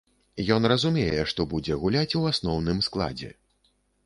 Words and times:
Ён 0.55 0.63
разумее, 0.71 1.19
што 1.31 1.45
будзе 1.51 1.77
гуляць 1.83 2.17
у 2.21 2.23
асноўным 2.31 2.81
складзе. 2.89 3.31